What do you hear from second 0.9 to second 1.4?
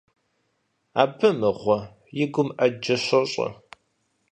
Абы,